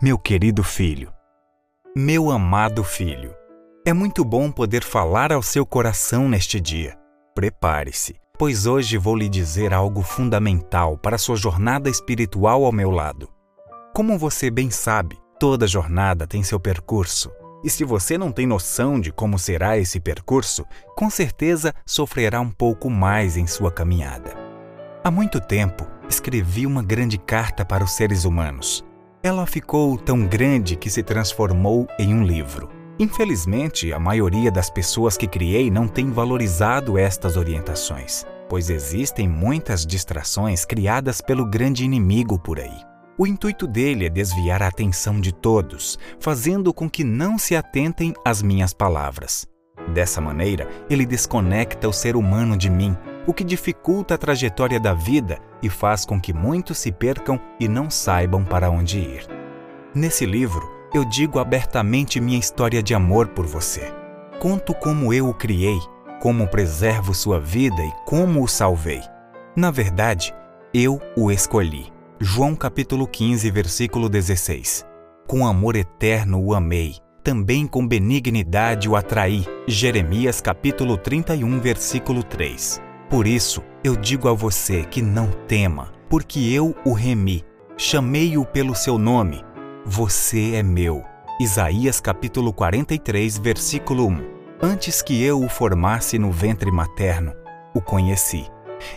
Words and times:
Meu 0.00 0.16
querido 0.16 0.62
filho, 0.62 1.12
meu 1.96 2.30
amado 2.30 2.84
filho, 2.84 3.34
é 3.84 3.92
muito 3.92 4.24
bom 4.24 4.48
poder 4.48 4.84
falar 4.84 5.32
ao 5.32 5.42
seu 5.42 5.66
coração 5.66 6.28
neste 6.28 6.60
dia. 6.60 6.96
Prepare-se, 7.34 8.14
pois 8.38 8.64
hoje 8.64 8.96
vou 8.96 9.16
lhe 9.16 9.28
dizer 9.28 9.74
algo 9.74 10.02
fundamental 10.02 10.96
para 10.96 11.18
sua 11.18 11.34
jornada 11.34 11.90
espiritual 11.90 12.64
ao 12.64 12.70
meu 12.70 12.92
lado. 12.92 13.28
Como 13.92 14.16
você 14.16 14.52
bem 14.52 14.70
sabe, 14.70 15.18
toda 15.40 15.66
jornada 15.66 16.28
tem 16.28 16.44
seu 16.44 16.60
percurso. 16.60 17.32
E 17.64 17.68
se 17.68 17.82
você 17.82 18.16
não 18.16 18.30
tem 18.30 18.46
noção 18.46 19.00
de 19.00 19.10
como 19.10 19.36
será 19.36 19.78
esse 19.78 19.98
percurso, 19.98 20.64
com 20.94 21.10
certeza 21.10 21.74
sofrerá 21.84 22.40
um 22.40 22.50
pouco 22.52 22.88
mais 22.88 23.36
em 23.36 23.48
sua 23.48 23.72
caminhada. 23.72 24.30
Há 25.02 25.10
muito 25.10 25.40
tempo, 25.40 25.84
escrevi 26.08 26.66
uma 26.66 26.84
grande 26.84 27.18
carta 27.18 27.64
para 27.64 27.82
os 27.82 27.90
seres 27.96 28.24
humanos. 28.24 28.86
Ela 29.20 29.46
ficou 29.46 29.98
tão 29.98 30.24
grande 30.24 30.76
que 30.76 30.88
se 30.88 31.02
transformou 31.02 31.88
em 31.98 32.14
um 32.14 32.22
livro. 32.22 32.70
Infelizmente, 33.00 33.92
a 33.92 33.98
maioria 33.98 34.50
das 34.50 34.70
pessoas 34.70 35.16
que 35.16 35.26
criei 35.26 35.72
não 35.72 35.88
tem 35.88 36.10
valorizado 36.10 36.96
estas 36.96 37.36
orientações, 37.36 38.24
pois 38.48 38.70
existem 38.70 39.28
muitas 39.28 39.84
distrações 39.84 40.64
criadas 40.64 41.20
pelo 41.20 41.44
grande 41.44 41.84
inimigo 41.84 42.38
por 42.38 42.60
aí. 42.60 42.80
O 43.18 43.26
intuito 43.26 43.66
dele 43.66 44.06
é 44.06 44.08
desviar 44.08 44.62
a 44.62 44.68
atenção 44.68 45.20
de 45.20 45.32
todos, 45.32 45.98
fazendo 46.20 46.72
com 46.72 46.88
que 46.88 47.02
não 47.02 47.36
se 47.38 47.56
atentem 47.56 48.14
às 48.24 48.40
minhas 48.40 48.72
palavras. 48.72 49.48
Dessa 49.92 50.20
maneira, 50.20 50.68
ele 50.88 51.04
desconecta 51.04 51.88
o 51.88 51.92
ser 51.92 52.14
humano 52.14 52.56
de 52.56 52.70
mim, 52.70 52.96
o 53.28 53.34
que 53.34 53.44
dificulta 53.44 54.14
a 54.14 54.18
trajetória 54.18 54.80
da 54.80 54.94
vida 54.94 55.38
e 55.62 55.68
faz 55.68 56.06
com 56.06 56.18
que 56.18 56.32
muitos 56.32 56.78
se 56.78 56.90
percam 56.90 57.38
e 57.60 57.68
não 57.68 57.90
saibam 57.90 58.42
para 58.42 58.70
onde 58.70 58.98
ir. 58.98 59.26
Nesse 59.94 60.24
livro, 60.24 60.66
eu 60.94 61.04
digo 61.04 61.38
abertamente 61.38 62.22
minha 62.22 62.38
história 62.38 62.82
de 62.82 62.94
amor 62.94 63.28
por 63.28 63.44
você. 63.44 63.92
Conto 64.40 64.72
como 64.72 65.12
eu 65.12 65.28
o 65.28 65.34
criei, 65.34 65.78
como 66.22 66.48
preservo 66.48 67.12
sua 67.12 67.38
vida 67.38 67.82
e 67.82 67.92
como 68.06 68.42
o 68.42 68.48
salvei. 68.48 69.02
Na 69.54 69.70
verdade, 69.70 70.34
eu 70.72 70.98
o 71.14 71.30
escolhi. 71.30 71.92
João 72.18 72.56
capítulo 72.56 73.06
15, 73.06 73.50
versículo 73.50 74.08
16. 74.08 74.86
Com 75.26 75.46
amor 75.46 75.76
eterno 75.76 76.42
o 76.42 76.54
amei, 76.54 76.96
também 77.22 77.66
com 77.66 77.86
benignidade 77.86 78.88
o 78.88 78.96
atraí. 78.96 79.44
Jeremias 79.66 80.40
capítulo 80.40 80.96
31, 80.96 81.60
versículo 81.60 82.22
3. 82.22 82.87
Por 83.08 83.26
isso, 83.26 83.62
eu 83.82 83.96
digo 83.96 84.28
a 84.28 84.34
você 84.34 84.84
que 84.84 85.00
não 85.00 85.30
tema, 85.46 85.92
porque 86.10 86.40
eu 86.40 86.74
o 86.84 86.92
remi, 86.92 87.42
chamei-o 87.76 88.44
pelo 88.44 88.74
seu 88.74 88.98
nome, 88.98 89.42
você 89.84 90.56
é 90.56 90.62
meu. 90.62 91.02
Isaías 91.40 92.00
capítulo 92.00 92.52
43, 92.52 93.38
versículo 93.38 94.06
1. 94.08 94.38
Antes 94.60 95.00
que 95.00 95.22
eu 95.22 95.40
o 95.40 95.48
formasse 95.48 96.18
no 96.18 96.30
ventre 96.30 96.70
materno, 96.70 97.32
o 97.74 97.80
conheci. 97.80 98.46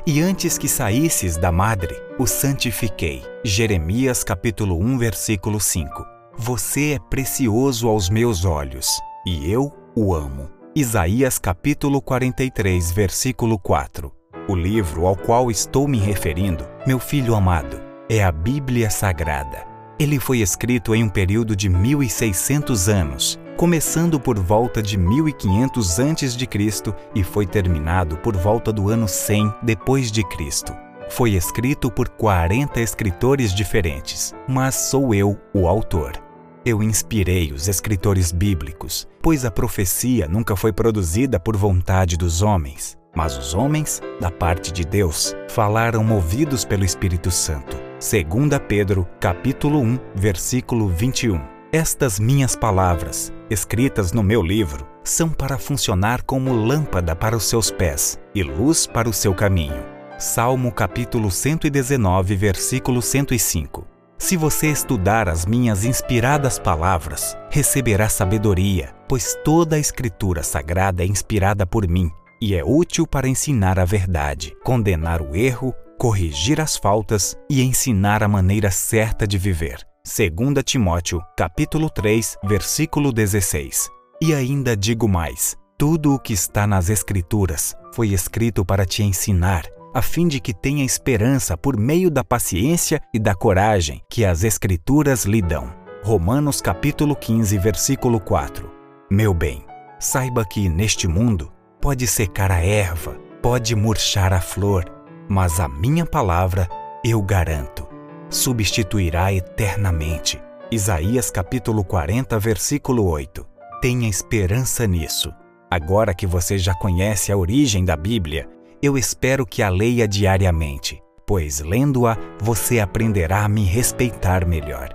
E 0.05 0.19
antes 0.19 0.57
que 0.57 0.67
saísses 0.67 1.37
da 1.37 1.51
madre, 1.51 1.95
o 2.19 2.27
santifiquei. 2.27 3.23
Jeremias 3.45 4.25
capítulo 4.25 4.77
1, 4.77 4.97
versículo 4.97 5.59
5. 5.59 6.05
Você 6.37 6.93
é 6.95 6.99
precioso 6.99 7.87
aos 7.87 8.09
meus 8.09 8.43
olhos, 8.43 8.87
e 9.25 9.49
eu 9.49 9.71
o 9.95 10.13
amo. 10.13 10.60
Isaías 10.73 11.37
capítulo 11.37 12.01
43, 12.01 12.93
versículo 12.93 13.59
4. 13.59 14.09
O 14.47 14.55
livro 14.55 15.05
ao 15.05 15.17
qual 15.17 15.51
estou 15.51 15.85
me 15.85 15.99
referindo, 15.99 16.65
meu 16.87 16.97
filho 16.97 17.35
amado, 17.35 17.83
é 18.09 18.23
a 18.23 18.31
Bíblia 18.31 18.89
Sagrada. 18.89 19.67
Ele 19.99 20.17
foi 20.17 20.39
escrito 20.39 20.95
em 20.95 21.03
um 21.03 21.09
período 21.09 21.57
de 21.57 21.67
1600 21.67 22.87
anos, 22.87 23.37
começando 23.57 24.17
por 24.17 24.39
volta 24.39 24.81
de 24.81 24.97
1500 24.97 25.99
a.C. 25.99 26.95
e 27.13 27.21
foi 27.21 27.45
terminado 27.45 28.15
por 28.19 28.37
volta 28.37 28.71
do 28.71 28.87
ano 28.87 29.09
100 29.09 29.53
depois 29.61 30.09
de 30.09 30.23
Cristo. 30.29 30.73
Foi 31.09 31.31
escrito 31.31 31.91
por 31.91 32.07
40 32.07 32.79
escritores 32.79 33.53
diferentes, 33.53 34.33
mas 34.47 34.75
sou 34.75 35.13
eu 35.13 35.37
o 35.53 35.67
autor. 35.67 36.30
Eu 36.63 36.83
inspirei 36.83 37.51
os 37.51 37.67
escritores 37.67 38.31
bíblicos, 38.31 39.07
pois 39.19 39.45
a 39.45 39.49
profecia 39.49 40.27
nunca 40.27 40.55
foi 40.55 40.71
produzida 40.71 41.39
por 41.39 41.57
vontade 41.57 42.15
dos 42.15 42.43
homens, 42.43 42.95
mas 43.15 43.35
os 43.35 43.55
homens, 43.55 43.99
da 44.19 44.29
parte 44.29 44.71
de 44.71 44.85
Deus, 44.85 45.35
falaram 45.49 46.03
movidos 46.03 46.63
pelo 46.63 46.85
Espírito 46.85 47.31
Santo. 47.31 47.75
2 47.99 48.61
Pedro, 48.67 49.07
capítulo 49.19 49.79
1, 49.79 49.97
versículo 50.13 50.87
21. 50.87 51.41
Estas 51.71 52.19
minhas 52.19 52.55
palavras, 52.55 53.33
escritas 53.49 54.11
no 54.11 54.21
meu 54.21 54.43
livro, 54.43 54.85
são 55.03 55.29
para 55.29 55.57
funcionar 55.57 56.21
como 56.21 56.53
lâmpada 56.53 57.15
para 57.15 57.35
os 57.35 57.45
seus 57.45 57.71
pés 57.71 58.19
e 58.35 58.43
luz 58.43 58.85
para 58.85 59.09
o 59.09 59.13
seu 59.13 59.33
caminho. 59.33 59.83
Salmo 60.19 60.71
capítulo 60.71 61.31
119, 61.31 62.35
versículo 62.35 63.01
105. 63.01 63.87
Se 64.21 64.37
você 64.37 64.67
estudar 64.67 65.27
as 65.27 65.47
minhas 65.47 65.83
inspiradas 65.83 66.59
palavras, 66.59 67.35
receberá 67.49 68.07
sabedoria, 68.07 68.93
pois 69.09 69.35
toda 69.43 69.77
a 69.77 69.79
escritura 69.79 70.43
sagrada 70.43 71.01
é 71.01 71.07
inspirada 71.07 71.65
por 71.65 71.87
mim 71.87 72.07
e 72.39 72.53
é 72.53 72.63
útil 72.63 73.07
para 73.07 73.27
ensinar 73.27 73.79
a 73.79 73.83
verdade, 73.83 74.55
condenar 74.63 75.23
o 75.23 75.35
erro, 75.35 75.73
corrigir 75.97 76.61
as 76.61 76.77
faltas 76.77 77.35
e 77.49 77.63
ensinar 77.63 78.21
a 78.21 78.27
maneira 78.27 78.69
certa 78.69 79.25
de 79.25 79.39
viver. 79.39 79.79
2 80.05 80.63
Timóteo, 80.63 81.19
capítulo 81.35 81.89
3, 81.89 82.37
versículo 82.43 83.11
16. 83.11 83.89
E 84.21 84.35
ainda 84.35 84.77
digo 84.77 85.09
mais: 85.09 85.57
tudo 85.79 86.13
o 86.13 86.19
que 86.19 86.33
está 86.33 86.67
nas 86.67 86.91
escrituras 86.91 87.75
foi 87.91 88.09
escrito 88.09 88.63
para 88.63 88.85
te 88.85 89.01
ensinar, 89.01 89.63
a 89.93 90.01
fim 90.01 90.27
de 90.27 90.39
que 90.39 90.53
tenha 90.53 90.85
esperança 90.85 91.57
por 91.57 91.77
meio 91.77 92.09
da 92.09 92.23
paciência 92.23 93.01
e 93.13 93.19
da 93.19 93.35
coragem 93.35 94.01
que 94.09 94.23
as 94.23 94.43
escrituras 94.43 95.25
lhe 95.25 95.41
dão. 95.41 95.73
Romanos 96.03 96.61
capítulo 96.61 97.15
15, 97.15 97.57
versículo 97.57 98.19
4. 98.19 98.71
Meu 99.09 99.33
bem, 99.33 99.65
saiba 99.99 100.45
que 100.45 100.69
neste 100.69 101.07
mundo 101.07 101.51
pode 101.81 102.07
secar 102.07 102.51
a 102.51 102.63
erva, 102.63 103.19
pode 103.41 103.75
murchar 103.75 104.33
a 104.33 104.39
flor, 104.39 104.85
mas 105.27 105.59
a 105.59 105.67
minha 105.67 106.05
palavra, 106.05 106.67
eu 107.03 107.21
garanto, 107.21 107.87
substituirá 108.29 109.33
eternamente. 109.33 110.41
Isaías 110.71 111.29
capítulo 111.29 111.83
40, 111.83 112.39
versículo 112.39 113.05
8. 113.05 113.45
Tenha 113.81 114.07
esperança 114.07 114.87
nisso. 114.87 115.33
Agora 115.69 116.13
que 116.13 116.25
você 116.25 116.57
já 116.57 116.73
conhece 116.73 117.31
a 117.31 117.37
origem 117.37 117.83
da 117.83 117.95
Bíblia, 117.95 118.47
eu 118.81 118.97
espero 118.97 119.45
que 119.45 119.61
a 119.61 119.69
leia 119.69 120.07
diariamente, 120.07 121.01
pois 121.25 121.59
lendo-a 121.59 122.17
você 122.41 122.79
aprenderá 122.79 123.43
a 123.43 123.49
me 123.49 123.63
respeitar 123.63 124.45
melhor. 124.45 124.89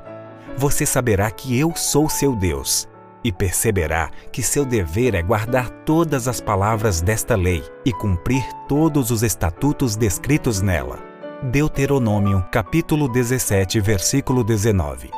Você 0.56 0.84
saberá 0.84 1.30
que 1.30 1.56
eu 1.58 1.72
sou 1.76 2.08
seu 2.08 2.34
Deus 2.34 2.88
e 3.22 3.30
perceberá 3.32 4.10
que 4.32 4.42
seu 4.42 4.64
dever 4.64 5.14
é 5.14 5.22
guardar 5.22 5.70
todas 5.84 6.26
as 6.26 6.40
palavras 6.40 7.00
desta 7.00 7.36
lei 7.36 7.62
e 7.84 7.92
cumprir 7.92 8.44
todos 8.68 9.10
os 9.10 9.22
estatutos 9.22 9.96
descritos 9.96 10.60
nela. 10.60 10.98
Deuteronômio, 11.42 12.44
capítulo 12.50 13.08
17, 13.08 13.80
versículo 13.80 14.42
19. 14.42 15.10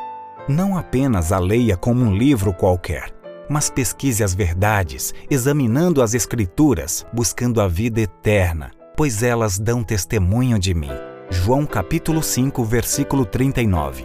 Não 0.48 0.76
apenas 0.76 1.32
a 1.32 1.38
leia 1.38 1.76
como 1.76 2.02
um 2.02 2.14
livro 2.14 2.52
qualquer, 2.52 3.12
mas 3.48 3.70
pesquise 3.70 4.22
as 4.22 4.34
verdades, 4.34 5.14
examinando 5.31 6.03
as 6.03 6.14
Escrituras, 6.14 7.06
buscando 7.12 7.60
a 7.60 7.69
vida 7.69 8.00
eterna, 8.00 8.70
pois 8.97 9.22
elas 9.22 9.59
dão 9.59 9.82
testemunho 9.82 10.59
de 10.59 10.75
mim. 10.75 10.91
João 11.31 11.66
capítulo 11.66 12.22
5, 12.22 12.65
versículo 12.65 13.24
39. 13.24 14.04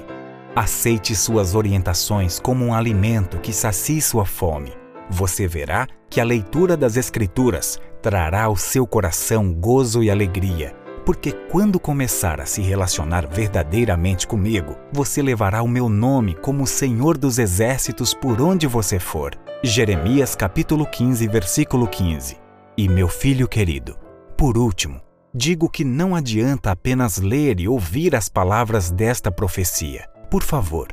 Aceite 0.56 1.16
suas 1.16 1.56
orientações 1.56 2.40
como 2.40 2.66
um 2.66 2.74
alimento 2.74 3.40
que 3.40 3.51
sacie 3.51 4.01
sua 4.01 4.25
fome. 4.25 4.72
Você 5.10 5.48
verá 5.48 5.88
que 6.10 6.22
a 6.22 6.24
leitura 6.24 6.78
das 6.78 6.95
Escrituras 6.95 7.80
trará 8.01 8.44
ao 8.44 8.56
seu 8.56 8.86
coração 8.86 9.54
gozo 9.54 10.04
e 10.04 10.12
alegria, 10.12 10.75
porque 11.06 11.32
quando 11.32 11.80
começar 11.80 12.40
a 12.40 12.46
se 12.46 12.62
relacionar 12.62 13.28
verdadeiramente 13.28 14.26
comigo, 14.26 14.78
você 14.92 15.22
levará 15.22 15.62
o 15.62 15.68
meu 15.68 15.90
nome 15.90 16.36
como 16.36 16.66
Senhor 16.66 17.18
dos 17.18 17.40
Exércitos 17.40 18.14
por 18.14 18.42
onde 18.42 18.68
você 18.68 19.00
for. 19.00 19.32
Jeremias 19.64 20.36
capítulo 20.36 20.86
15, 20.86 21.28
versículo 21.28 21.88
15. 21.88 22.38
E 22.78 22.90
meu 22.90 23.08
filho 23.08 23.48
querido, 23.48 23.98
por 24.38 24.58
último, 24.58 25.02
digo 25.34 25.70
que 25.70 25.84
não 25.84 26.16
adianta 26.16 26.72
apenas 26.72 27.18
ler 27.18 27.60
e 27.60 27.68
ouvir 27.68 28.16
as 28.16 28.30
palavras 28.30 28.90
desta 28.90 29.32
profecia. 29.32 30.10
Por 30.30 30.42
favor, 30.42 30.88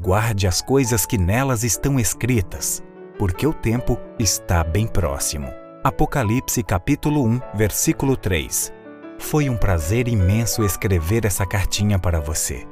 guarde 0.00 0.46
as 0.46 0.60
coisas 0.60 1.06
que 1.06 1.16
nelas 1.16 1.64
estão 1.64 2.00
escritas, 2.00 2.82
porque 3.18 3.46
o 3.46 3.52
tempo 3.52 3.98
está 4.18 4.64
bem 4.64 4.86
próximo. 4.86 5.48
Apocalipse 5.84 6.62
capítulo 6.62 7.24
1, 7.24 7.40
versículo 7.54 8.16
3. 8.16 8.79
Foi 9.20 9.48
um 9.48 9.56
prazer 9.56 10.08
imenso 10.08 10.64
escrever 10.64 11.24
essa 11.24 11.46
cartinha 11.46 11.98
para 11.98 12.18
você. 12.20 12.66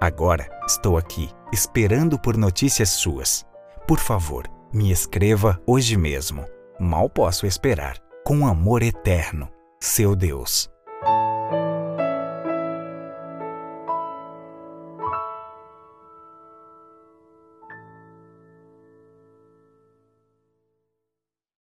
Agora 0.00 0.48
estou 0.66 0.96
aqui 0.96 1.30
esperando 1.52 2.18
por 2.18 2.36
notícias 2.36 2.88
suas. 2.88 3.46
Por 3.86 3.98
favor, 3.98 4.48
me 4.72 4.90
escreva 4.90 5.60
hoje 5.66 5.96
mesmo. 5.96 6.44
Mal 6.80 7.08
posso 7.08 7.46
esperar. 7.46 7.96
Com 8.24 8.46
amor 8.46 8.82
eterno, 8.82 9.48
seu 9.78 10.16
Deus. 10.16 10.68